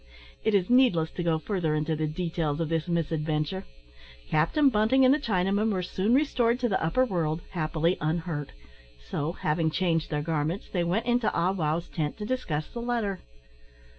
[0.43, 3.65] It is needless to go further into the details of this misadventure.
[4.31, 8.51] Captain Bunting and the Chinaman were soon restored to the upper world, happily, unhurt;
[8.97, 13.19] so, having changed their garments, they went into Ah wow's tent to discuss the letter.